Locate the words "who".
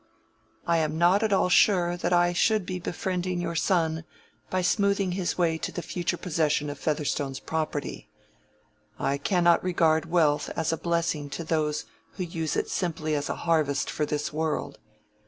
12.13-12.23